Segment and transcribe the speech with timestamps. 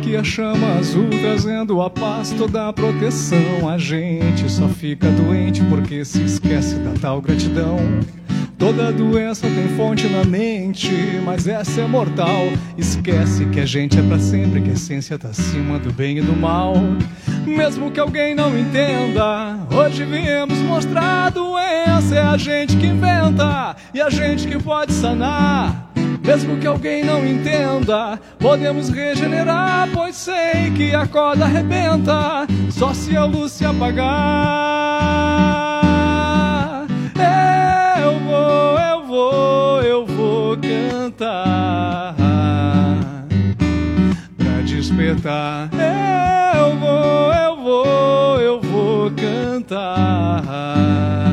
[0.00, 3.68] Invoque a chama azul, trazendo a paz, toda a proteção.
[3.68, 7.76] A gente só fica doente porque se esquece da tal gratidão.
[8.58, 10.90] Toda doença tem fonte na mente,
[11.22, 12.40] mas essa é mortal.
[12.78, 16.22] Esquece que a gente é para sempre, que a essência tá acima do bem e
[16.22, 16.74] do mal.
[17.46, 22.14] Mesmo que alguém não entenda, hoje viemos mostrar a doença.
[22.14, 25.89] É a gente que inventa e a gente que pode sanar.
[26.22, 33.16] Mesmo que alguém não entenda, podemos regenerar, pois sei que a corda arrebenta, só se
[33.16, 34.10] a luz se apagar.
[38.02, 42.14] Eu vou, eu vou, eu vou cantar
[44.36, 45.70] pra despertar.
[46.54, 51.29] Eu vou, eu vou, eu vou cantar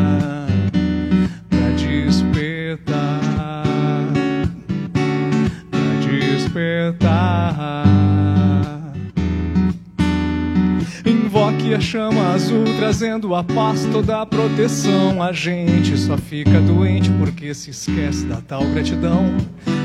[11.37, 15.21] Invoque a chama azul, trazendo a paz, toda a proteção.
[15.21, 19.37] A gente só fica doente porque se esquece da tal gratidão.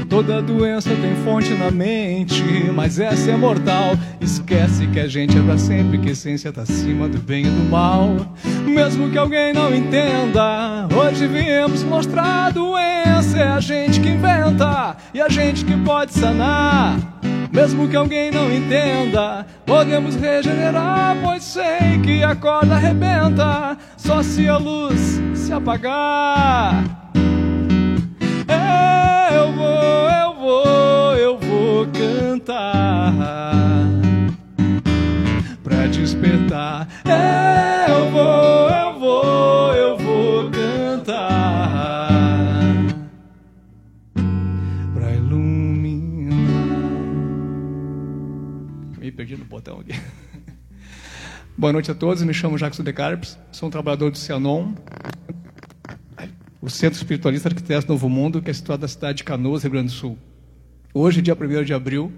[0.09, 2.43] Toda doença tem fonte na mente,
[2.75, 3.99] mas essa é mortal.
[4.19, 7.51] Esquece que a gente é pra sempre, que a essência tá acima do bem e
[7.51, 8.17] do mal.
[8.65, 13.39] Mesmo que alguém não entenda, hoje viemos mostrar a doença.
[13.39, 17.12] É a gente que inventa e a gente que pode sanar.
[17.53, 24.49] Mesmo que alguém não entenda, podemos regenerar, pois sei que a corda arrebenta, só se
[24.49, 26.83] a luz se apagar.
[29.35, 33.13] Eu vou, eu vou, eu vou cantar
[35.63, 36.89] pra despertar.
[37.87, 39.62] Eu vou, eu vou,
[49.23, 49.93] perdi no botão aqui.
[51.57, 54.75] Boa noite a todos, me chamo Jacques de Carpes, sou um trabalhador do Cianon,
[56.61, 59.87] o Centro Espiritualista Arquitetos Novo Mundo, que é situado na cidade de Canoas, Rio Grande
[59.87, 60.19] do Sul.
[60.93, 62.13] Hoje, dia 1 de abril,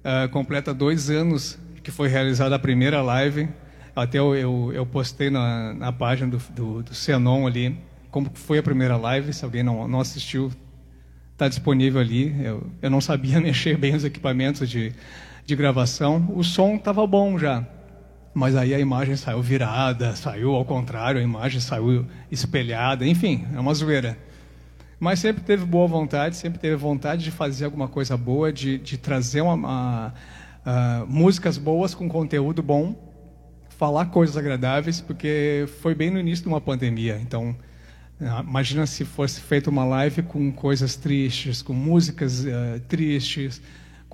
[0.00, 3.48] uh, completa dois anos que foi realizada a primeira live.
[3.94, 7.78] Até eu, eu, eu postei na, na página do, do, do ali
[8.10, 9.32] como foi a primeira live.
[9.32, 10.50] Se alguém não, não assistiu,
[11.34, 12.34] está disponível ali.
[12.44, 14.92] Eu, eu não sabia mexer bem os equipamentos de,
[15.46, 16.32] de gravação.
[16.34, 17.64] O som estava bom já,
[18.34, 23.60] mas aí a imagem saiu virada, saiu ao contrário, a imagem saiu espelhada, enfim, é
[23.60, 24.18] uma zoeira.
[24.98, 28.98] Mas sempre teve boa vontade, sempre teve vontade de fazer alguma coisa boa, de, de
[28.98, 30.14] trazer uma, uma,
[30.66, 32.94] uh, músicas boas com conteúdo bom,
[33.68, 37.18] falar coisas agradáveis, porque foi bem no início de uma pandemia.
[37.20, 37.54] Então,
[38.42, 43.60] imagina se fosse feita uma live com coisas tristes, com músicas uh, tristes,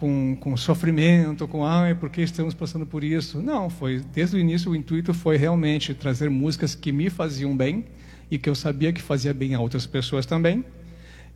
[0.03, 3.41] com, com sofrimento, com ai, por que estamos passando por isso?
[3.41, 7.85] Não, foi desde o início o intuito foi realmente trazer músicas que me faziam bem
[8.29, 10.65] e que eu sabia que fazia bem a outras pessoas também.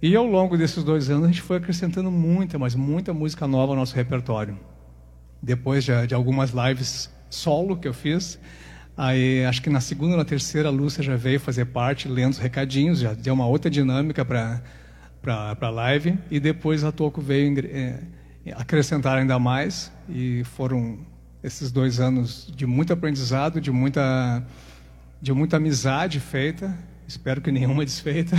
[0.02, 3.70] E ao longo desses dois anos a gente foi acrescentando muita, mas muita música nova
[3.70, 4.58] ao nosso repertório.
[5.40, 8.36] Depois de, de algumas lives solo que eu fiz,
[8.96, 12.32] aí acho que na segunda ou na terceira a Lúcia já veio fazer parte, lendo
[12.32, 14.60] os recadinhos, já deu uma outra dinâmica para
[15.22, 17.98] para a live e depois a Toco veio é,
[18.52, 20.98] acrescentar ainda mais e foram
[21.42, 24.44] esses dois anos de muito aprendizado, de muita
[25.20, 26.76] de muita amizade feita.
[27.06, 28.36] Espero que nenhuma desfeita,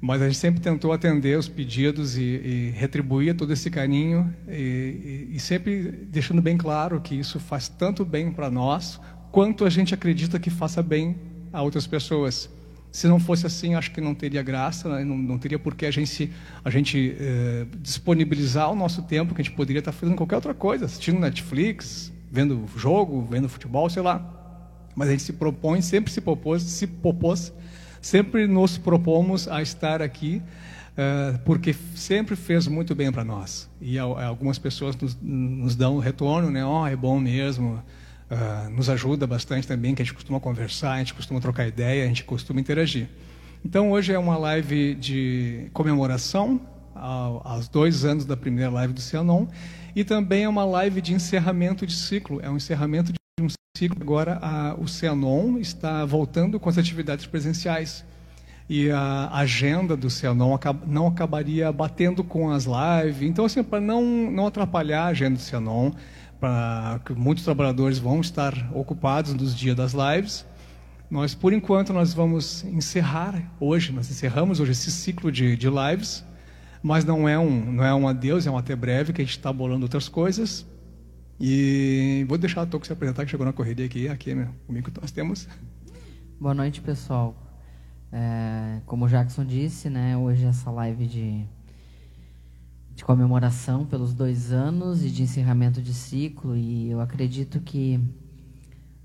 [0.00, 5.28] mas a gente sempre tentou atender os pedidos e, e retribuir todo esse carinho e,
[5.30, 9.70] e, e sempre deixando bem claro que isso faz tanto bem para nós quanto a
[9.70, 11.16] gente acredita que faça bem
[11.52, 12.48] a outras pessoas.
[12.94, 15.04] Se não fosse assim, acho que não teria graça, né?
[15.04, 16.30] não, não, teria por que a gente,
[16.64, 20.54] a gente eh, disponibilizar o nosso tempo, que a gente poderia estar fazendo qualquer outra
[20.54, 24.24] coisa, assistindo Netflix, vendo jogo, vendo futebol, sei lá.
[24.94, 27.52] Mas a gente se propõe, sempre se propôs, se propôs,
[28.00, 30.40] sempre nos propomos a estar aqui,
[30.92, 33.68] uh, porque sempre fez muito bem para nós.
[33.80, 36.64] E algumas pessoas nos, nos dão retorno, né?
[36.64, 37.82] Oh, é bom mesmo.
[38.30, 42.04] Uh, nos ajuda bastante também, que a gente costuma conversar, a gente costuma trocar ideia,
[42.04, 43.08] a gente costuma interagir.
[43.64, 46.60] Então hoje é uma live de comemoração
[46.94, 49.46] aos dois anos da primeira live do Cianon
[49.96, 52.40] e também é uma live de encerramento de ciclo.
[52.42, 53.98] É um encerramento de um ciclo.
[54.00, 58.04] Agora a, o Cianon está voltando com as atividades presenciais
[58.68, 63.22] e a agenda do Cianon não acabaria batendo com as lives.
[63.22, 65.90] Então assim para não não atrapalhar a agenda do Cianon
[66.40, 70.46] para que muitos trabalhadores vão estar ocupados nos dias das lives.
[71.10, 76.24] Nós, por enquanto, nós vamos encerrar hoje, nós encerramos hoje esse ciclo de, de lives,
[76.82, 79.36] mas não é um não é um adeus, é um até breve que a gente
[79.36, 80.66] está bolando outras coisas.
[81.38, 84.08] E vou deixar a Toco se apresentar, que chegou na correria aqui.
[84.08, 85.48] Aqui né, comigo nós temos.
[86.40, 87.36] Boa noite, pessoal.
[88.12, 91.44] É, como o Jackson disse, né, hoje essa live de,
[92.94, 96.56] de comemoração pelos dois anos e de encerramento de ciclo.
[96.56, 98.00] E eu acredito que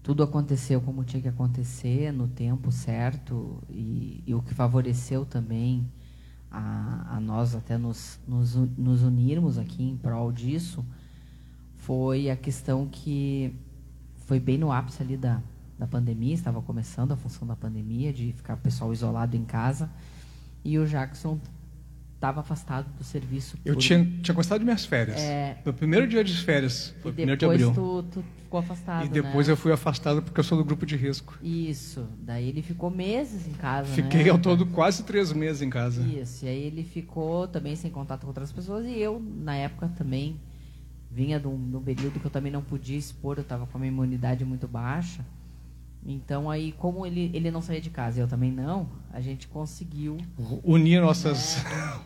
[0.03, 5.86] tudo aconteceu como tinha que acontecer, no tempo certo, e, e o que favoreceu também
[6.51, 10.83] a, a nós até nos, nos, nos, unirmos aqui em prol disso
[11.77, 13.56] foi a questão que
[14.25, 15.41] foi bem no ápice ali da,
[15.77, 19.89] da pandemia, estava começando a função da pandemia, de ficar o pessoal isolado em casa,
[20.63, 21.39] e o Jackson
[22.19, 23.57] estava afastado do serviço.
[23.63, 23.80] Eu por...
[23.80, 25.18] tinha, tinha gostado de minhas férias.
[25.21, 25.57] É...
[25.63, 27.74] Meu primeiro dia de férias, foi o primeiro de abril.
[27.74, 29.06] Tu, tu ficou afastado.
[29.06, 29.54] E depois né?
[29.54, 31.39] eu fui afastado porque eu sou do grupo de risco.
[31.42, 32.06] Isso.
[32.19, 33.89] Daí ele ficou meses em casa.
[33.94, 34.30] Fiquei né?
[34.31, 36.01] ao todo quase três meses em casa.
[36.01, 36.44] Isso.
[36.44, 40.38] E aí ele ficou também sem contato com outras pessoas e eu, na época, também
[41.10, 43.77] vinha de um, de um período que eu também não podia expor, eu estava com
[43.77, 45.25] a minha imunidade muito baixa.
[46.06, 49.48] Então aí, como ele, ele não saía de casa e eu também não, a gente
[49.48, 50.18] conseguiu
[50.63, 52.00] unir nossas é.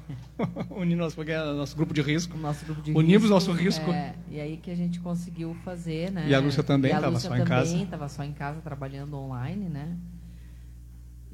[0.74, 2.36] unir nosso, é nosso grupo de risco.
[2.38, 3.92] Nosso grupo de Unimos risco, nosso risco.
[3.92, 6.28] É, e aí que a gente conseguiu fazer, né?
[6.28, 7.78] E a Lúcia também estava só em casa.
[7.78, 9.96] estava só em casa trabalhando online, né?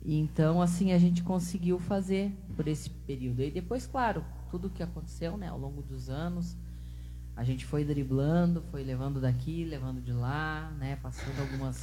[0.06, 3.42] Então assim a gente conseguiu fazer por esse período.
[3.42, 6.58] E depois, claro, tudo que aconteceu, né, ao longo dos anos,
[7.36, 11.80] a gente foi driblando, foi levando daqui, levando de lá, né, passando algumas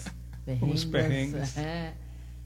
[0.46, 1.58] perrengues, Os perrengues.
[1.58, 1.94] É,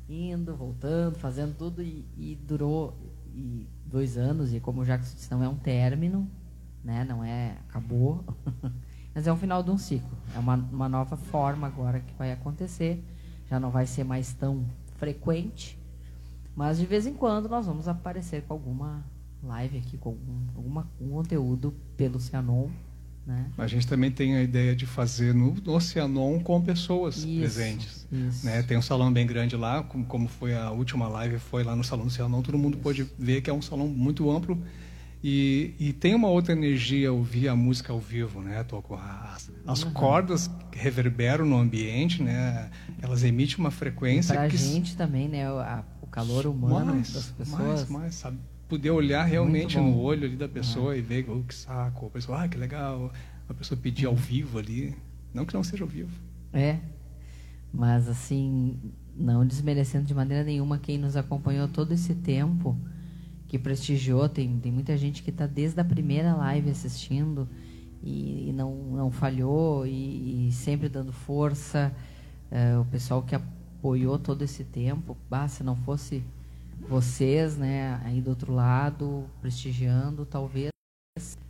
[0.08, 2.96] indo, voltando, fazendo tudo e, e durou
[3.32, 6.28] e dois anos e como o Jacques disse, não é um término,
[6.82, 7.04] né?
[7.04, 8.24] Não é acabou,
[9.14, 10.16] mas é um final de um ciclo.
[10.34, 13.04] É uma, uma nova forma agora que vai acontecer.
[13.48, 14.64] Já não vai ser mais tão
[14.96, 15.78] frequente,
[16.56, 19.04] mas de vez em quando nós vamos aparecer com alguma
[19.42, 22.68] live aqui, com algum, alguma, um conteúdo pelo Cianon
[23.26, 23.46] né?
[23.56, 28.06] A gente também tem a ideia de fazer no, no Oceanon com pessoas isso, presentes.
[28.10, 28.46] Isso.
[28.46, 28.62] Né?
[28.62, 31.84] Tem um salão bem grande lá, como, como foi a última live, foi lá no
[31.84, 34.60] Salão do Oceanon, todo mundo pôde ver que é um salão muito amplo
[35.22, 38.64] e, e, tem uma outra energia ouvir a música ao vivo, né?
[39.34, 39.92] As, as uhum.
[39.92, 42.70] cordas reverberam no ambiente, né?
[43.02, 44.34] Elas emitem uma frequência.
[44.34, 44.56] Para a que...
[44.56, 45.46] gente também, né?
[45.46, 47.60] A, o calor humano mais, das pessoas.
[47.60, 48.38] Mais, mais, sabe?
[48.70, 52.44] Poder olhar realmente no olho ali da pessoa e ver oh, que saco, a pessoa,
[52.44, 53.12] ah, que legal,
[53.48, 54.94] a pessoa pedir ao vivo ali,
[55.34, 56.12] não que não seja ao vivo.
[56.52, 56.78] É,
[57.72, 58.78] mas assim,
[59.16, 62.78] não desmerecendo de maneira nenhuma quem nos acompanhou todo esse tempo,
[63.48, 67.48] que prestigiou, tem, tem muita gente que está desde a primeira live assistindo
[68.00, 71.92] e, e não, não falhou e, e sempre dando força,
[72.48, 76.22] é, o pessoal que apoiou todo esse tempo, bah, se não fosse
[76.88, 80.70] vocês, né, aí do outro lado, prestigiando, talvez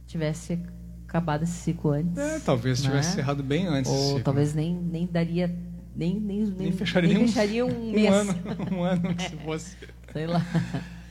[0.07, 0.59] tivesse
[1.07, 2.19] acabado esse ciclo antes.
[2.19, 2.89] É, talvez né?
[2.89, 3.91] tivesse errado bem antes.
[3.91, 5.55] Ou talvez nem, nem daria.
[5.95, 8.11] Nem, nem, nem, fecharia, nem fecharia um, um mês.
[8.11, 8.37] Um ano,
[8.73, 9.77] um ano se fosse.
[10.13, 10.45] Sei lá.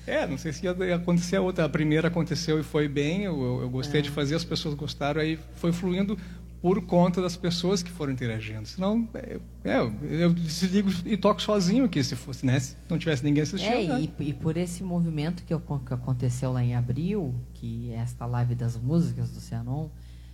[0.08, 1.66] É, não sei se ia acontecer a outra.
[1.66, 4.04] A primeira aconteceu e foi bem, eu, eu gostei é.
[4.04, 6.18] de fazer, as pessoas gostaram, aí foi fluindo
[6.62, 8.68] por conta das pessoas que foram interagindo.
[8.68, 12.60] Senão, é, é, eu desligo e toco sozinho aqui, se fosse, né?
[12.60, 13.72] Se não tivesse ninguém assistindo.
[13.72, 14.10] É, né?
[14.20, 18.56] e, e, por esse movimento que, que, aconteceu lá em abril, que é esta live
[18.56, 19.90] das músicas do Cianon,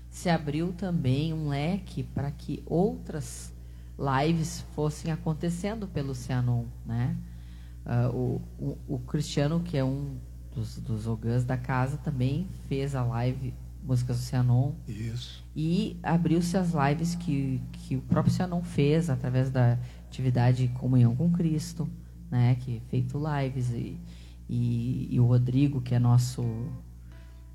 [0.09, 3.53] se abriu também um leque para que outras
[3.97, 7.15] lives fossem acontecendo pelo Cianon, né?
[7.85, 10.17] Uh, o, o, o, Cristiano, que é um
[10.55, 13.53] dos, dos ogãs da casa, também fez a live
[13.85, 14.73] Músicas do Cianon.
[14.87, 15.43] Isso.
[15.55, 19.77] E abriu-se as lives que, que o próprio Cianon fez através da
[20.07, 21.87] atividade Comunhão com Cristo,
[22.29, 22.55] né?
[22.55, 23.99] Que é feito lives e,
[24.49, 26.43] e, e o Rodrigo, que é nosso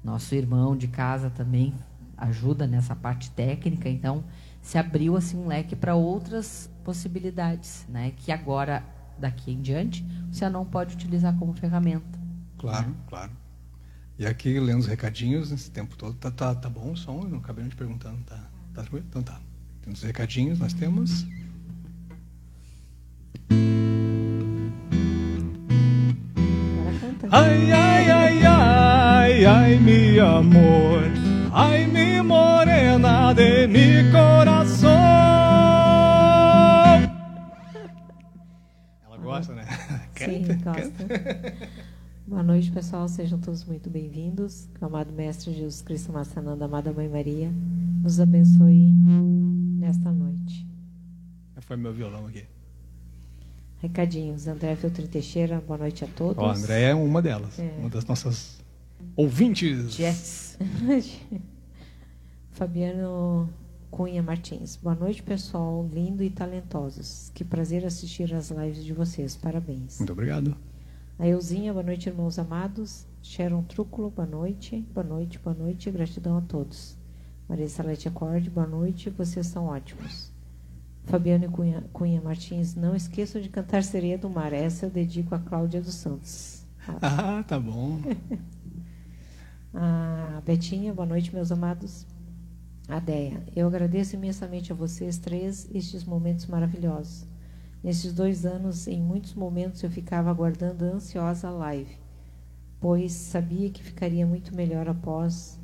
[0.03, 1.75] nosso irmão de casa também
[2.17, 4.25] ajuda nessa parte técnica, então
[4.61, 8.13] se abriu assim um leque para outras possibilidades, né?
[8.17, 8.85] Que agora
[9.19, 12.19] daqui em diante você não pode utilizar como ferramenta.
[12.59, 12.95] Claro, né?
[13.07, 13.33] claro.
[14.21, 17.23] E aqui, lendo os recadinhos, nesse tempo todo, tá, tá, tá bom o som?
[17.23, 18.19] Eu não acabei te perguntando.
[18.27, 18.37] Tá,
[18.75, 19.07] tá tranquilo?
[19.09, 19.41] Então tá.
[19.81, 21.25] Tem os recadinhos, nós temos.
[27.31, 31.03] Ai, ai, ai, ai, ai, meu amor,
[31.51, 34.91] ai, mi morena de mi coração.
[39.03, 39.65] Ela gosta, né?
[40.15, 41.80] Sim, gosta.
[42.31, 43.09] Boa noite, pessoal.
[43.09, 44.69] Sejam todos muito bem-vindos.
[44.73, 47.51] Que o amado Mestre Jesus Cristo Massananda, amada Mãe Maria,
[48.01, 48.93] nos abençoe
[49.81, 50.65] nesta noite.
[51.57, 52.45] Foi meu violão aqui.
[53.79, 54.47] Recadinhos.
[54.47, 56.41] André Filtro Teixeira, boa noite a todos.
[56.41, 57.75] O André é uma delas, é.
[57.81, 58.63] uma das nossas
[59.17, 59.99] ouvintes.
[59.99, 60.57] Yes.
[62.53, 63.51] Fabiano
[63.91, 64.77] Cunha Martins.
[64.77, 67.33] Boa noite, pessoal lindo e talentosos.
[67.35, 69.35] Que prazer assistir às lives de vocês.
[69.35, 69.99] Parabéns.
[69.99, 70.57] Muito obrigado.
[71.21, 73.07] A Euzinha, boa noite, irmãos amados.
[73.23, 74.81] Sharon Trúculo, boa noite.
[74.95, 75.91] Boa noite, boa noite.
[75.91, 76.97] Gratidão a todos.
[77.47, 79.11] Maria Salete Acorde, boa noite.
[79.11, 80.33] Vocês são ótimos.
[81.05, 84.55] Fabiano Cunha, Cunha Martins, não esqueçam de cantar Sereia do Mar.
[84.55, 86.65] Essa eu dedico a Cláudia dos Santos.
[87.03, 88.01] Ah, tá bom.
[89.75, 92.07] a Betinha, boa noite, meus amados.
[92.89, 97.29] A Deia, eu agradeço imensamente a vocês três estes momentos maravilhosos.
[97.83, 101.97] Nesses dois anos, em muitos momentos, eu ficava aguardando ansiosa a live,
[102.79, 105.59] pois sabia que ficaria muito melhor após.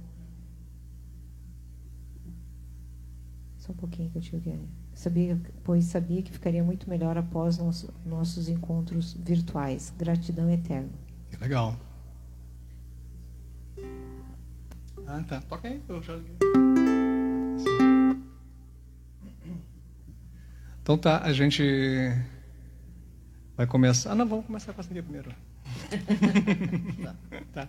[3.58, 4.58] Só um pouquinho que eu tive que.
[4.94, 9.92] Sabia, pois sabia que ficaria muito melhor após nosso, nossos encontros virtuais.
[9.99, 10.92] Gratidão eterna.
[11.30, 11.76] Que legal.
[15.06, 15.40] Ah, tá.
[15.42, 16.18] Toca aí, eu já
[20.87, 21.64] Então tá, a gente
[23.57, 24.12] vai começar.
[24.12, 25.33] Ah, não, vamos começar com essa aqui primeiro.
[27.52, 27.69] tá.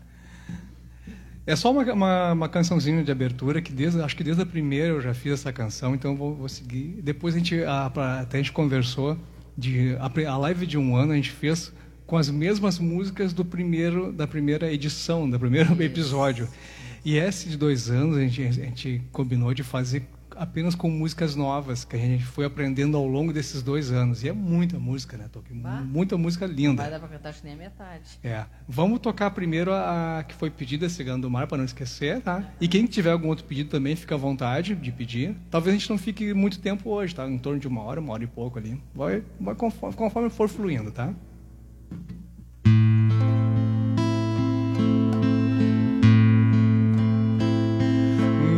[1.44, 4.90] É só uma, uma, uma, cançãozinha de abertura que desde, acho que desde a primeira
[4.90, 7.02] eu já fiz essa canção, então vou, vou seguir.
[7.02, 7.88] Depois a gente a,
[8.22, 9.18] até a gente conversou
[9.58, 11.74] de a, a, live de um ano a gente fez
[12.06, 16.48] com as mesmas músicas do primeiro da primeira edição, do primeiro episódio.
[17.04, 20.04] E esse de dois anos a gente, a gente combinou de fazer
[20.38, 24.24] apenas com músicas novas que a gente foi aprendendo ao longo desses dois anos.
[24.24, 25.53] E é muita música, né, Toque?
[25.53, 26.84] Muita música linda.
[26.84, 28.20] Vai dar para cantar acho que nem a metade.
[28.24, 28.46] É.
[28.67, 32.44] Vamos tocar primeiro a, a que foi pedida, Cigano do Mar, para não esquecer, tá?
[32.62, 35.36] E quem tiver algum outro pedido também, fica à vontade de pedir.
[35.50, 37.27] Talvez a gente não fique muito tempo hoje, tá?
[37.27, 38.82] Em torno de uma hora, uma hora e pouco ali.
[38.94, 41.13] Vai, vai conforme, conforme for fluindo, tá?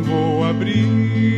[0.04, 1.29] Vou abrir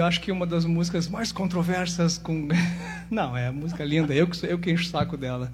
[0.00, 2.48] acho que uma das músicas mais controversas com.
[3.10, 5.52] Não, é música linda, eu que, eu que encho o saco dela.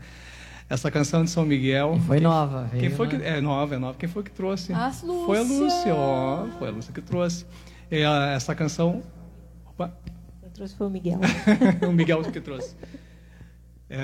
[0.68, 1.96] Essa canção de São Miguel.
[1.96, 2.70] E foi quem, nova.
[2.78, 3.16] Quem foi que.
[3.16, 3.98] É nova, é nova.
[3.98, 4.72] Quem foi que trouxe?
[4.72, 5.26] A Lúcia.
[5.26, 6.46] Foi a Lúcia, ó.
[6.58, 7.44] Foi a Lúcia que trouxe.
[7.90, 8.00] E,
[8.34, 9.02] essa canção.
[9.66, 9.92] Opa.
[10.40, 11.20] Quem trouxe foi o Miguel.
[11.86, 12.74] o Miguel que trouxe.
[13.90, 13.98] É,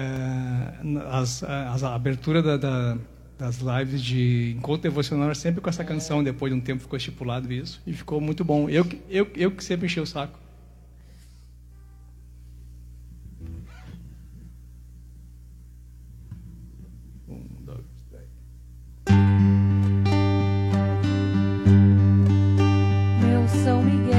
[1.11, 2.99] as, as, a abertura da, da
[3.39, 6.23] das lives de encontro devocional sempre com essa canção.
[6.25, 8.69] Depois de um tempo ficou estipulado isso e ficou muito bom.
[8.69, 10.39] Eu, eu, eu que sempre enchi o saco.
[23.21, 24.17] Meu São Miguel,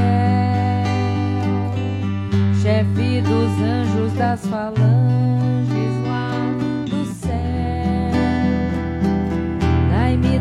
[2.61, 5.38] chefe dos anjos das falanges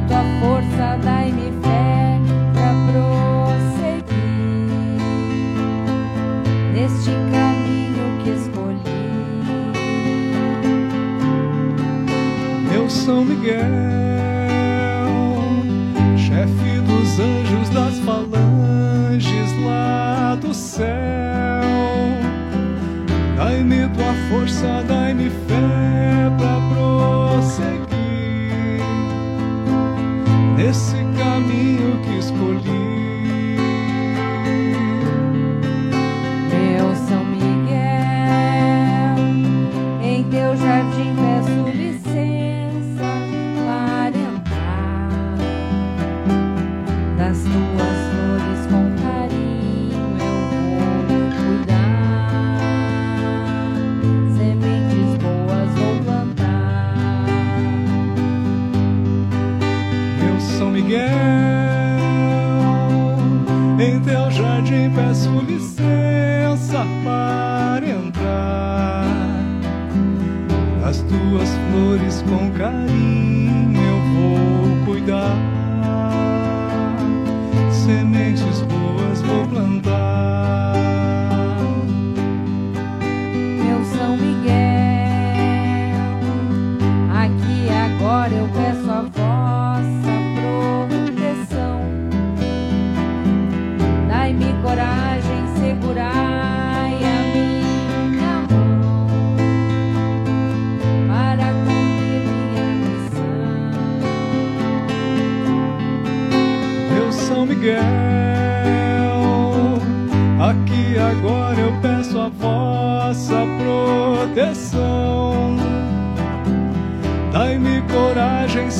[0.08, 2.18] tua força, dai-me fé
[2.54, 4.16] pra prosseguir
[6.72, 9.02] neste caminho que escolhi.
[12.70, 13.58] Meu São Miguel,
[16.16, 20.86] chefe dos anjos das falanges lá do céu,
[23.36, 25.97] dai-me tua força, dai-me fé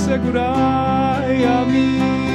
[0.08, 2.27] segurai a mim.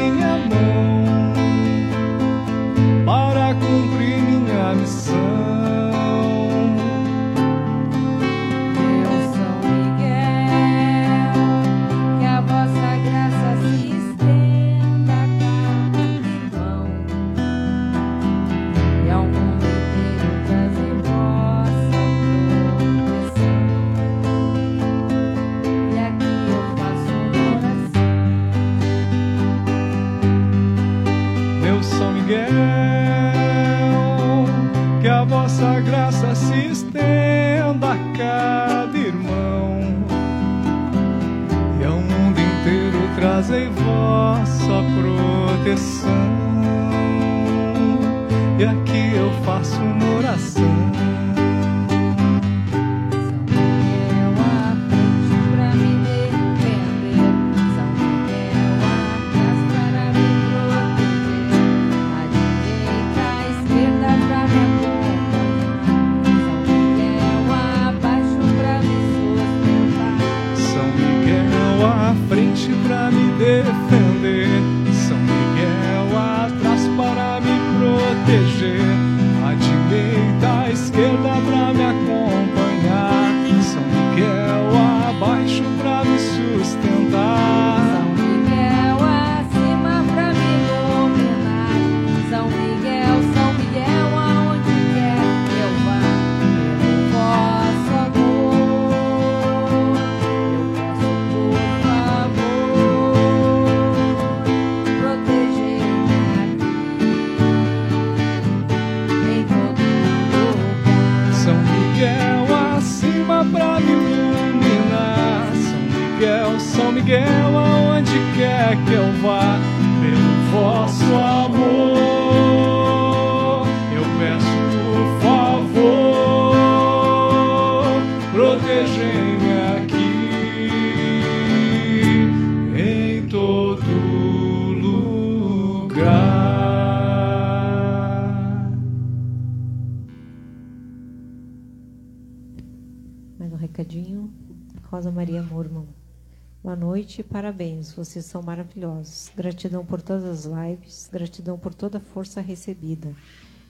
[147.04, 149.30] noite e parabéns, vocês são maravilhosos.
[149.36, 153.14] Gratidão por todas as lives, gratidão por toda a força recebida.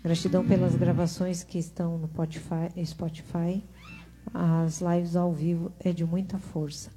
[0.04, 2.08] Gratidão pelas gravações que estão no
[2.86, 3.64] Spotify.
[4.32, 6.92] As lives ao vivo é de muita força.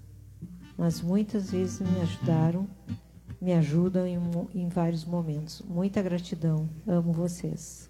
[0.77, 2.68] Mas muitas vezes me ajudaram,
[3.40, 4.18] me ajudam em,
[4.55, 5.62] em vários momentos.
[5.62, 6.68] Muita gratidão.
[6.87, 7.88] Amo vocês.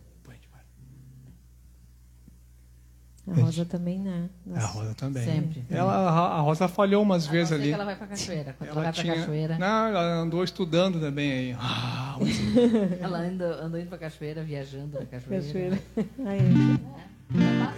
[3.28, 4.28] A Rosa também, né?
[4.46, 4.64] Nossa.
[4.64, 5.24] A Rosa também.
[5.24, 5.64] Sempre.
[5.68, 7.68] Ela, a Rosa falhou umas a vezes ali.
[7.68, 8.54] Que ela vai para cachoeira.
[8.56, 9.14] Quando ela, tinha...
[9.16, 9.58] cachoeira.
[9.58, 11.56] Não, ela andou estudando também aí.
[11.58, 12.16] Ah,
[13.00, 15.44] ela andou, andou indo para cachoeira, viajando na cachoeira.
[15.44, 15.78] Cachoeira.
[16.24, 16.40] Aí.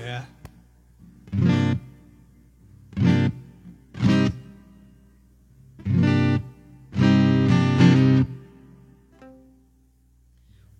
[0.04, 0.22] É.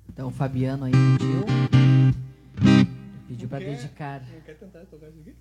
[0.09, 1.88] Então, o Fabiano aí pediu
[3.49, 4.23] para dedicar.
[4.33, 5.35] Não quer tentar tocar isso aqui?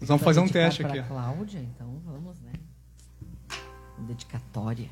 [0.00, 1.02] Vamos fazer um teste aqui.
[1.02, 2.52] Cláudia, então vamos, né?
[4.06, 4.90] Dedicatória.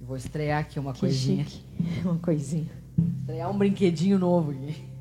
[0.00, 1.44] Vou estrear aqui uma que coisinha.
[1.44, 1.64] Chique.
[2.04, 2.70] Uma coisinha.
[3.20, 4.92] Estrear um brinquedinho novo aqui.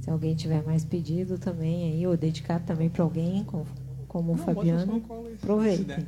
[0.00, 3.66] Se alguém tiver mais pedido também aí, ou dedicado também para alguém, como,
[4.08, 5.02] como o Fabiano,
[5.40, 6.06] aproveitem.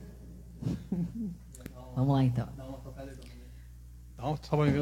[1.95, 2.49] Vamos lá então.
[2.57, 3.13] Dá uma tocada.
[4.17, 4.73] Dá uma, só vai.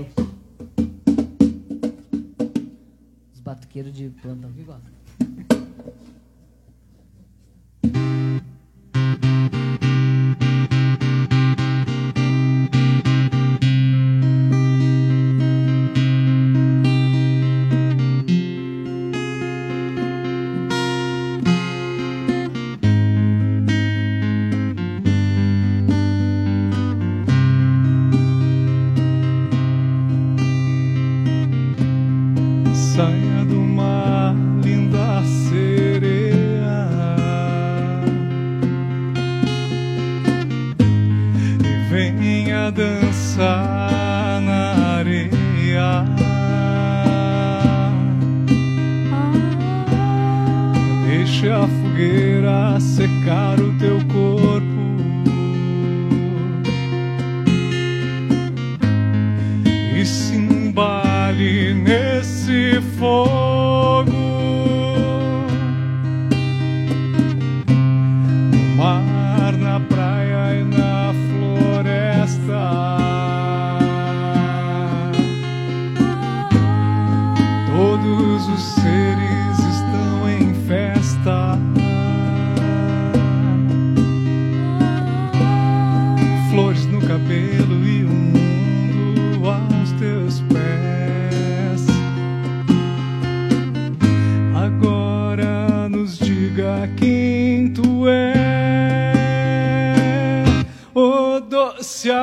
[3.42, 5.01] Os batuqueiros de plantão que gostam.
[42.62, 46.04] Venha dançar na areia.
[51.06, 53.71] Deixe a fogueira secar o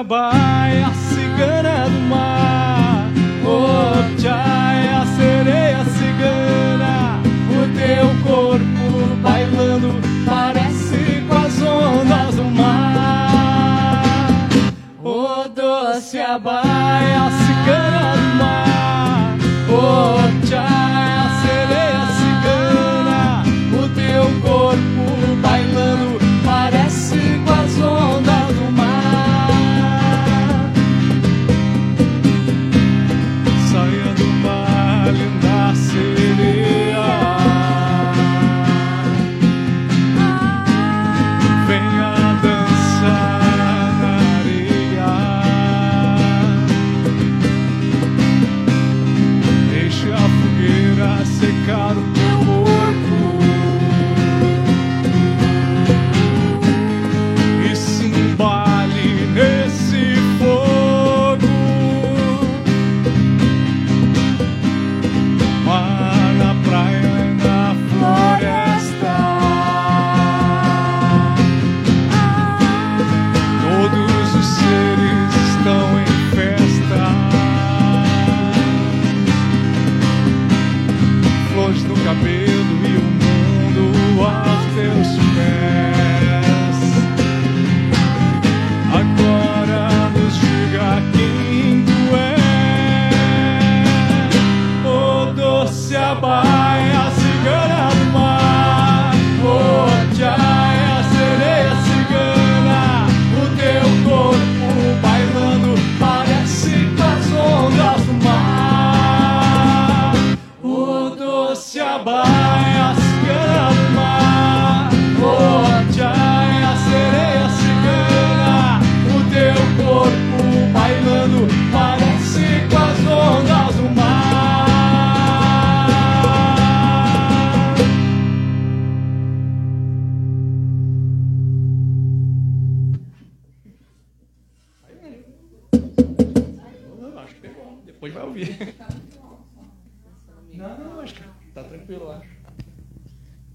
[0.10, 0.49] goodbye.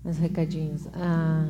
[0.05, 0.87] Mais recadinhos.
[0.93, 1.49] A,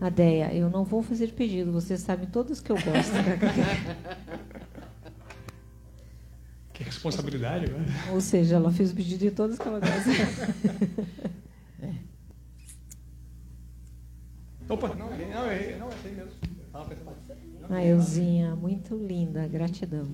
[0.00, 3.12] a Deia, eu não vou fazer pedido, vocês sabem todos que eu gosto.
[6.74, 7.86] Que responsabilidade, né?
[8.12, 10.10] Ou seja, ela fez o pedido de todos que ela gosta.
[14.68, 15.14] Opa, não, não,
[15.46, 16.32] é, não, é mesmo.
[16.72, 17.14] Tava pensando.
[17.70, 20.08] A Elzinha, muito linda, gratidão.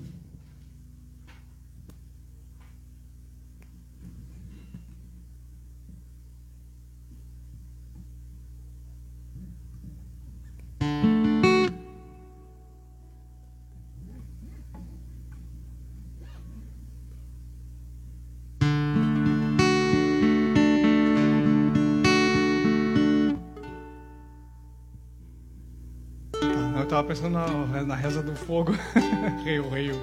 [27.10, 28.72] pensando na, na reza do fogo.
[29.44, 30.00] Rei, rio.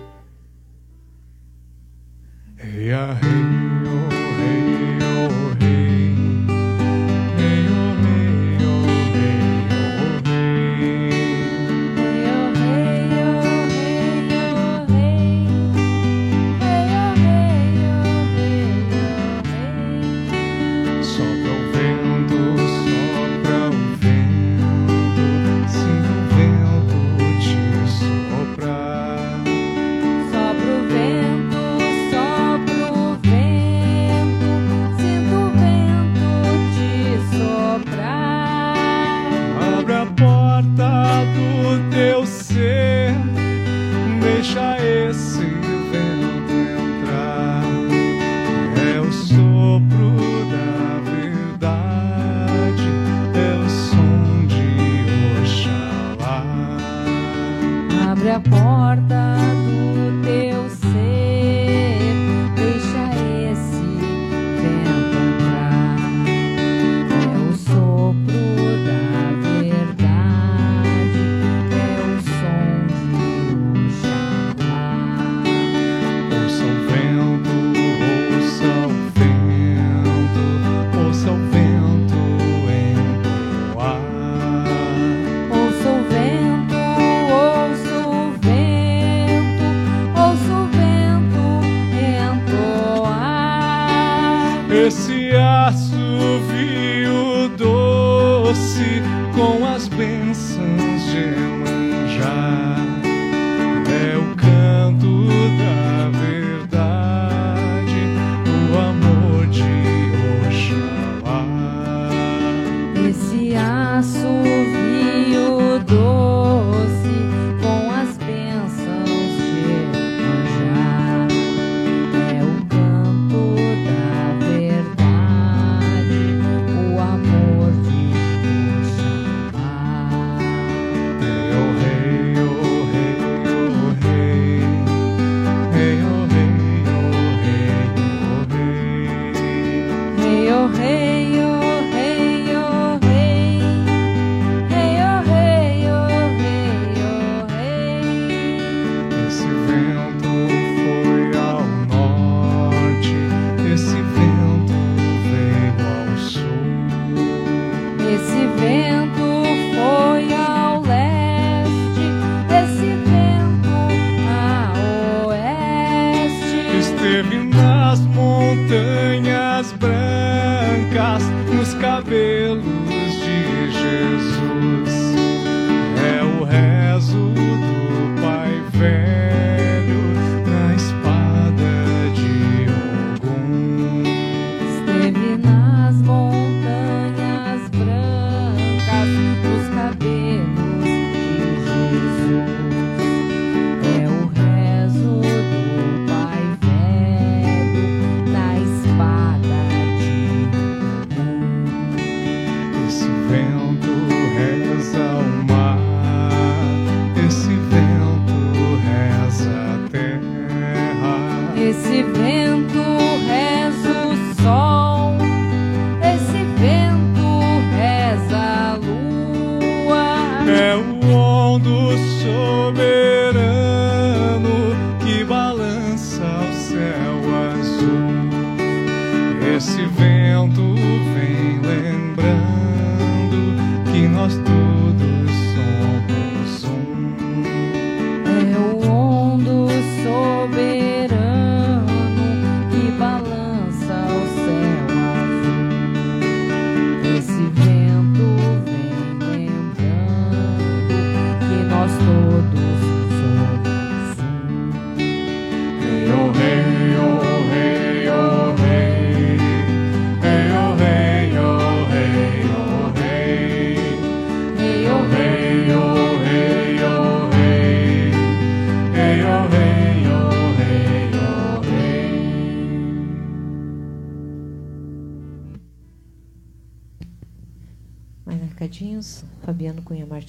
[2.57, 4.26] rei rio.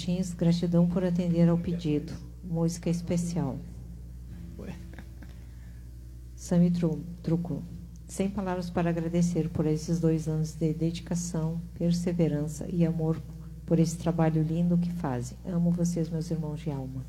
[0.08, 2.14] Martins, gratidão por atender ao pedido.
[2.42, 3.58] Música especial.
[6.34, 6.72] Sami
[7.22, 7.62] Truco.
[8.06, 13.20] Sem palavras para agradecer por esses dois anos de dedicação, perseverança e amor
[13.66, 15.36] por esse trabalho lindo que fazem.
[15.44, 17.04] Amo vocês, meus irmãos de alma.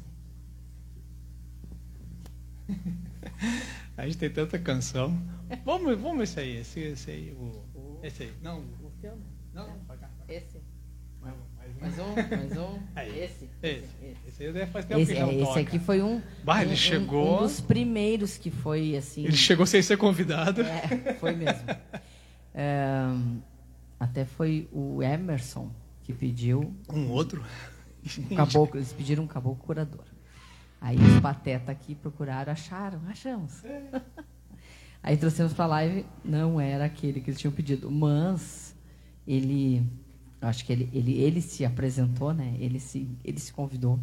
[3.95, 5.17] A gente tem tanta canção.
[5.63, 8.33] Vamos, vamos esse aí, esse, esse aí, o, esse aí.
[8.43, 8.65] Não,
[9.53, 9.69] não,
[10.27, 10.59] esse.
[11.79, 12.79] Mais um, mais um.
[12.95, 13.19] Aí.
[13.23, 13.49] Esse.
[13.61, 13.85] Esse,
[14.27, 17.37] esse aí faz tempo Esse, que é, esse aqui foi um, Bah, ele um- chegou-
[17.39, 19.23] um dos primeiros que foi assim.
[19.25, 20.61] Ele chegou sem ser convidado.
[20.61, 21.63] É, foi mesmo.
[22.61, 23.05] É,
[23.99, 25.71] até foi o Emerson
[26.03, 27.43] que pediu Um outro.
[28.31, 30.03] um caboclo, eles pediram um caboclo curador.
[30.81, 33.61] Aí os pateta aqui procuraram, acharam, achamos.
[35.01, 38.75] Aí trouxemos para live, não era aquele que eles tinham pedido, mas
[39.27, 39.83] ele,
[40.41, 42.55] acho que ele, ele, ele se apresentou, né?
[42.59, 43.99] Ele se, ele se convidou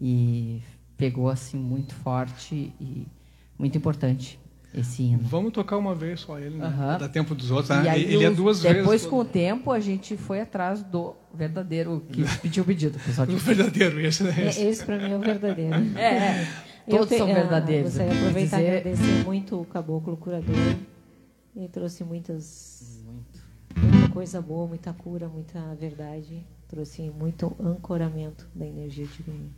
[0.00, 0.60] e
[0.96, 3.06] pegou assim muito forte e
[3.58, 4.38] muito importante
[4.74, 5.22] esse hino.
[5.22, 6.66] Vamos tocar uma vez só ele, né?
[6.66, 6.98] Aham.
[6.98, 7.70] Dá tempo dos outros.
[7.70, 7.90] E né?
[7.90, 9.06] aí, ele é duas depois, vezes.
[9.06, 12.96] com o tempo, a gente foi atrás do verdadeiro que pediu o pedido.
[12.96, 14.34] O pessoal O verdadeiro, esse, né?
[14.36, 14.62] É, Esse.
[14.64, 15.74] esse para mim é o verdadeiro.
[15.96, 16.48] é, é,
[16.88, 17.90] Eu todos te- são ah, verdadeiros.
[17.90, 18.76] Gostaria de aproveitar e dizer.
[18.78, 20.54] agradecer muito o Caboclo Curador.
[21.56, 23.33] Ele trouxe muitas, Muito.
[24.14, 26.46] Coisa boa, muita cura, muita verdade.
[26.68, 29.50] Trouxe muito ancoramento da energia divina.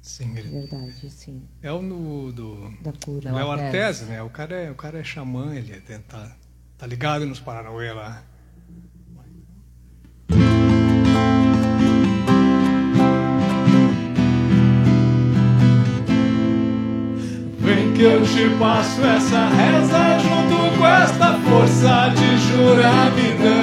[0.00, 1.42] Sim, verdade, sim.
[1.62, 2.70] é o no, do.
[2.80, 3.30] Da cura.
[3.30, 3.76] Não, Léo Artese.
[3.76, 4.22] Artese, né?
[4.22, 6.34] O cara é, o cara é xamã, ele é, tá,
[6.78, 8.24] tá ligado nos Paranauê lá.
[17.58, 23.62] Vem que eu te passo essa reza junto esta força de Juramidã.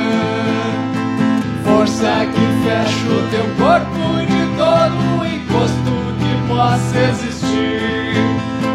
[1.64, 8.18] Força que fecha o teu corpo de todo o encosto que possa existir.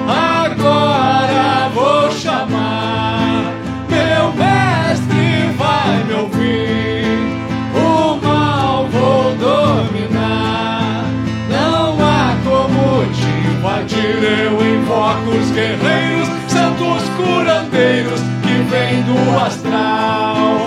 [0.07, 3.53] Agora vou chamar,
[3.89, 7.07] meu mestre vai me ouvir.
[7.75, 11.05] O mal vou dominar.
[11.49, 14.23] Não há como te invadir.
[14.23, 18.21] Eu invoco os guerreiros, santos curandeiros
[18.53, 20.59] que vêm do astral.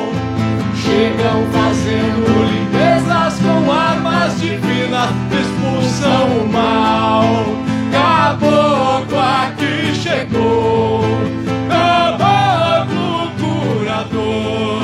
[0.75, 7.45] Chegam fazendo limpezas com armas divinas, expulsam o mal.
[7.91, 11.01] Caboclo aqui chegou,
[11.69, 14.81] caboclo curador.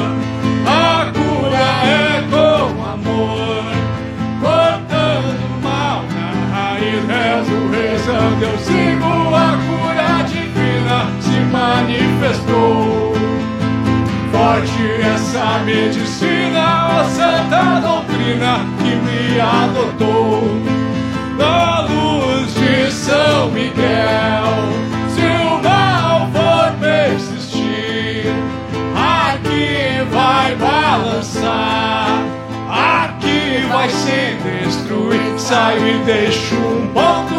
[0.65, 3.63] A cura é com amor,
[4.41, 7.01] cortando o mal na raiz.
[7.71, 9.70] Rezando, eu sigo a cura
[11.51, 13.13] manifestou.
[14.31, 20.43] Forte essa medicina, a santa doutrina que me adotou.
[21.37, 24.53] Da luz de São Miguel,
[25.09, 28.25] se o mal for persistir,
[28.95, 32.23] aqui vai balançar,
[32.69, 35.39] aqui vai se destruir.
[35.39, 37.30] Saio e deixo um a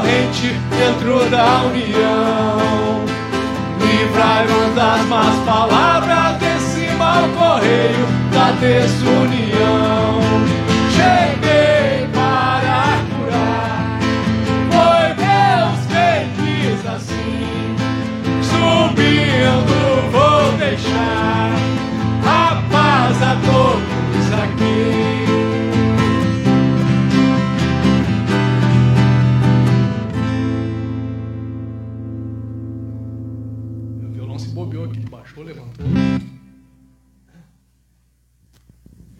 [0.00, 3.04] corrente dentro da união.
[3.80, 10.20] Livrai-nos das más palavras desse mau correio da desunião.
[10.90, 13.98] Cheguei para curar,
[14.70, 17.76] foi Deus quem quis assim.
[18.42, 21.50] Subindo vou deixar
[22.24, 25.19] a paz a todos aqui.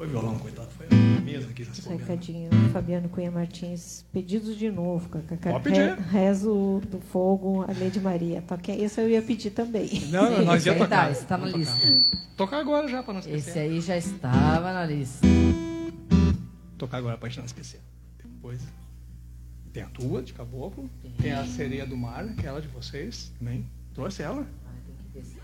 [0.00, 1.62] Foi violão, coitado, foi a mesa aqui.
[1.62, 5.36] tá se recadinho, Fabiano Cunha Martins, pedidos de novo, kkk.
[5.50, 5.94] Pode pedir.
[5.94, 8.40] Re- Rezo do Fogo, a Lei de Maria.
[8.40, 9.90] Toque, esse eu ia pedir também.
[10.06, 11.04] Não, não, nós Esse ia aí tocar.
[11.04, 11.74] tá, esse tá na Vamos lista.
[11.76, 12.34] tocar.
[12.38, 13.48] Tocar agora já, pra não esquecer.
[13.50, 15.26] Esse aí já estava na lista.
[16.78, 17.80] Tocar agora pra gente não esquecer.
[18.24, 18.62] Depois.
[19.70, 20.88] Tem a tua, de caboclo.
[21.20, 23.66] Tem a sereia do mar, aquela de vocês também.
[23.92, 24.46] Trouxe ela.
[24.66, 25.34] Ah, tem que ver esse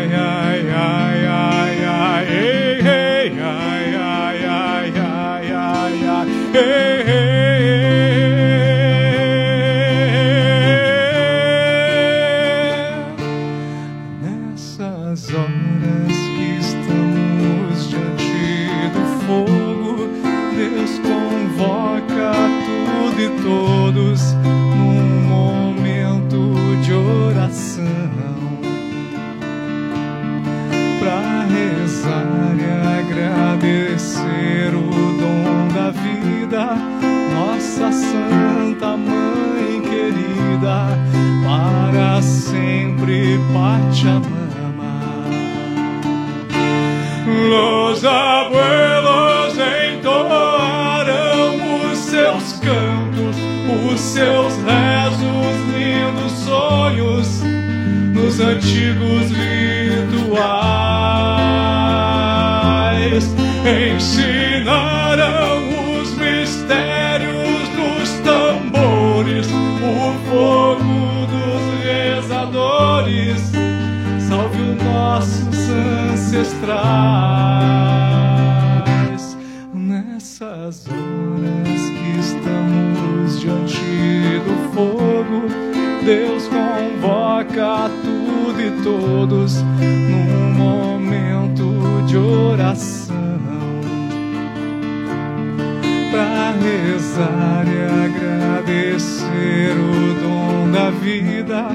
[99.27, 101.69] agradecer o dom da vida,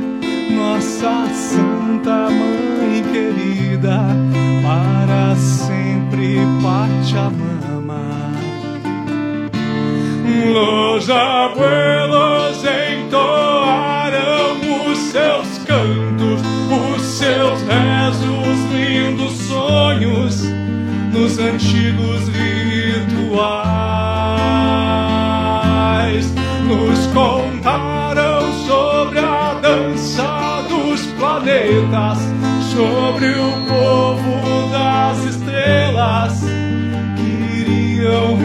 [0.51, 4.01] nossa Santa Mãe querida,
[4.63, 8.33] para sempre Pachamama.
[10.53, 16.41] Los abuelos entoaram os seus cantos,
[16.97, 20.43] os seus rezos, lindos sonhos
[21.13, 22.32] nos antigos
[31.43, 32.19] planetas,
[32.73, 36.41] sobre o povo das estrelas
[37.17, 38.37] que iriam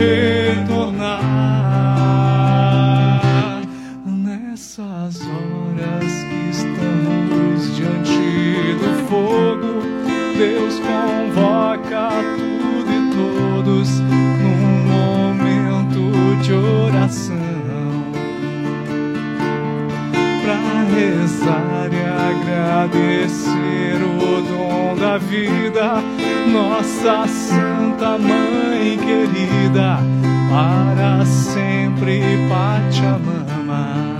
[22.83, 25.95] agradecer o dom da vida,
[26.51, 29.97] nossa Santa Mãe querida,
[30.49, 34.17] para sempre Pachamama.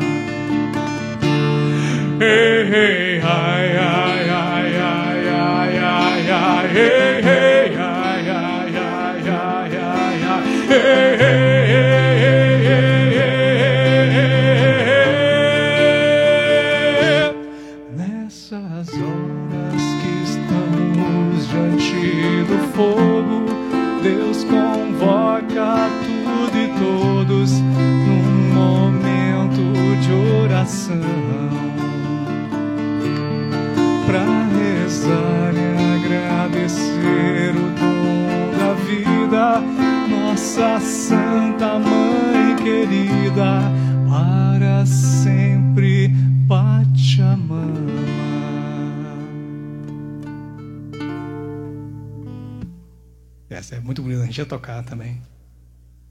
[2.19, 7.56] Hey, hey, ai, ai, ai, ai, ai, ai, hey, hey,
[54.37, 55.21] é muito bonita, a gente ia tocar também.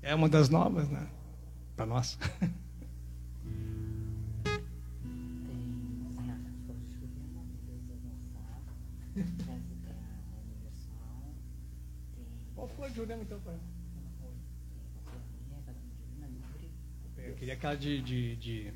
[0.03, 1.09] É uma das novas, né?
[1.77, 2.18] Para nós.
[12.55, 13.59] Qual foi a Jurema então, pai?
[17.18, 18.72] Eu queria aquela de, de, de,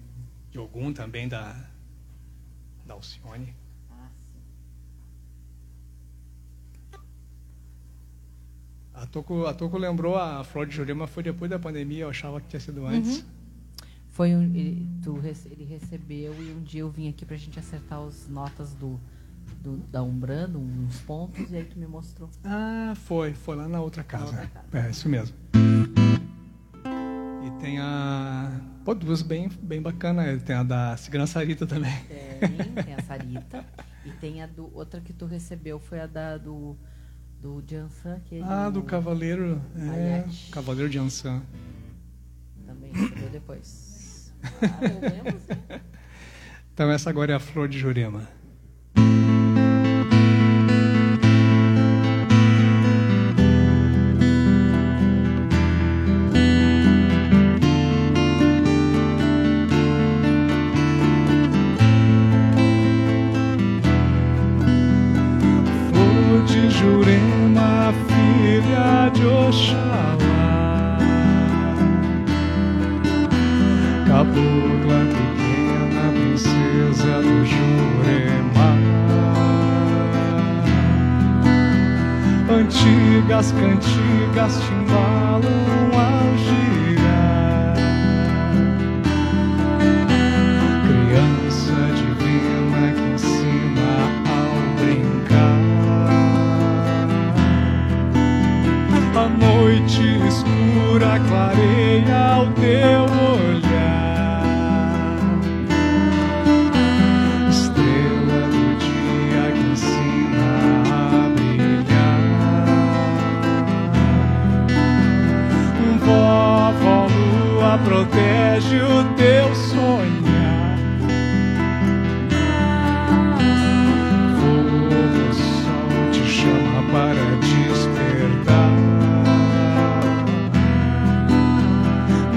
[0.51, 1.53] de Ogum também, da,
[2.85, 3.55] da Alcione.
[8.95, 12.41] A Toco, a Toco lembrou a Flor de Jurema foi depois da pandemia, eu achava
[12.41, 13.25] que tinha sido antes.
[14.09, 15.19] Foi um, ele, tu,
[15.51, 19.01] ele recebeu e um dia eu vim aqui pra gente acertar as notas do,
[19.63, 22.29] do da Umbrando, uns pontos, e aí tu me mostrou.
[22.45, 24.27] Ah, foi, foi lá na outra casa.
[24.27, 24.87] outra casa.
[24.87, 25.35] É, isso mesmo.
[27.47, 28.61] E tem a.
[28.85, 30.43] Pô, duas bem, bem bacanas.
[30.43, 31.95] Tem a da Segurança Sarita também.
[32.05, 33.65] Tem, tem a Sarita.
[34.05, 34.71] e tem a do.
[34.75, 36.77] Outra que tu recebeu foi a da do.
[37.41, 38.43] Do Jansan, aquele.
[38.45, 39.61] Ah, do Cavaleiro.
[39.77, 40.25] É.
[40.53, 41.43] Cavaleiro de Ansan.
[42.67, 43.91] Também recebeu depois.
[44.43, 45.81] Ah, eu lembro, sim.
[46.73, 48.27] Então essa agora é a Flor de Jurema.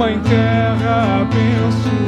[0.04, 2.03] Mãe Terra abençoa.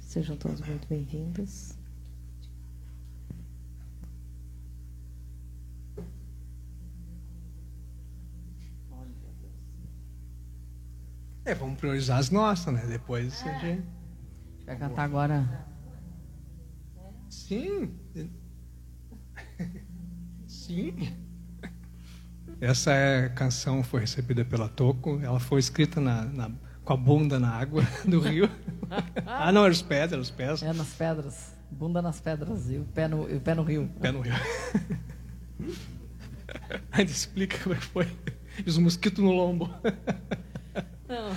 [0.00, 1.76] sejam todos muito bem-vindos.
[11.44, 12.86] É, vamos priorizar as nossas, né?
[12.86, 13.50] Depois é.
[13.50, 13.82] a gente.
[14.60, 14.66] É.
[14.66, 15.66] Vai cantar agora.
[17.28, 17.90] Sim.
[20.46, 21.16] Sim.
[22.60, 25.18] Essa é, canção foi recebida pela Toco.
[25.20, 26.50] Ela foi escrita na, na,
[26.84, 28.48] com a bunda na água do rio
[29.26, 30.62] ah, não, é eram os pés, é eram os pés.
[30.62, 31.52] É, nas pedras.
[31.70, 33.90] Bunda nas pedras e o pé no, o pé no rio.
[34.00, 34.32] Pé no rio.
[36.92, 38.06] Ainda explica como é que foi.
[38.64, 39.70] E os mosquitos no lombo.
[41.08, 41.32] Não.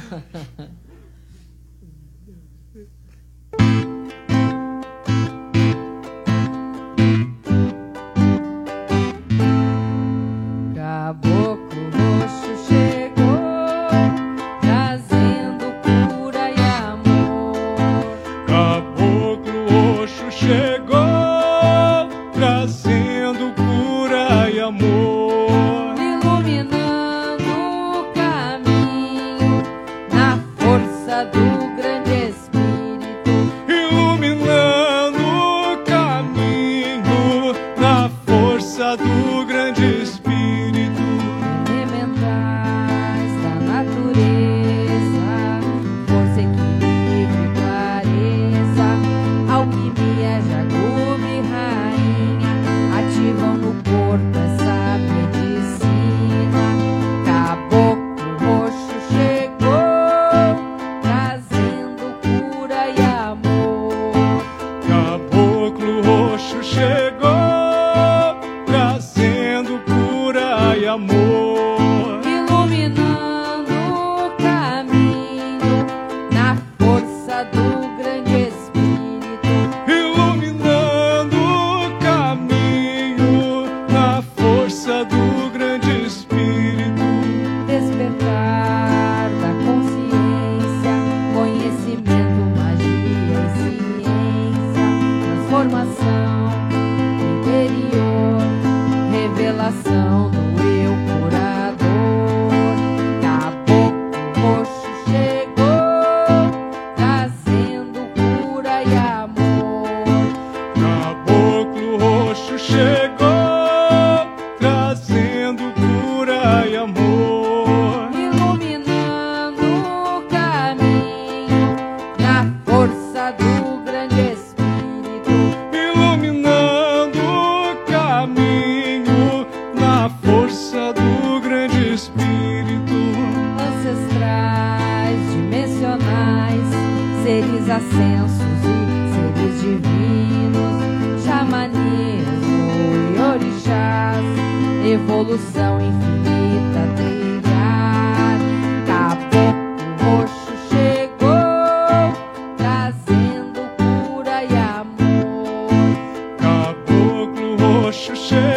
[157.85, 158.54] 我是谁？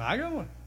[0.00, 0.59] cenário, amor?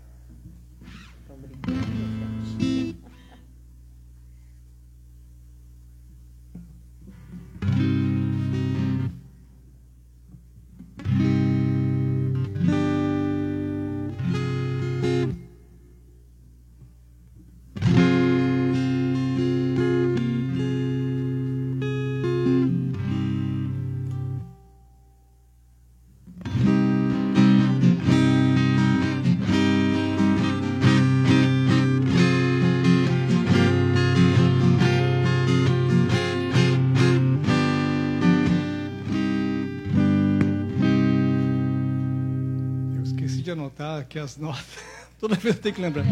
[43.43, 44.65] de anotar aqui as notas.
[45.19, 46.05] Toda vez eu tenho que lembrar.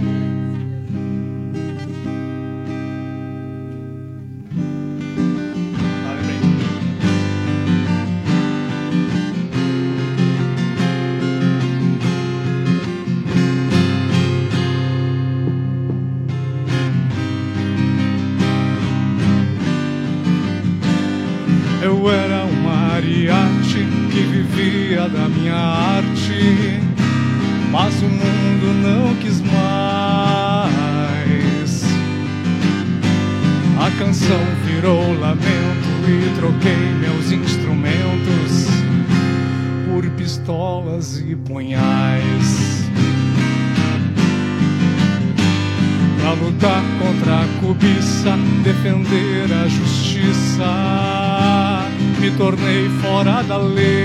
[53.51, 54.00] the leave.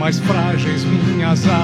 [0.00, 1.60] mais frágeis minhas asas.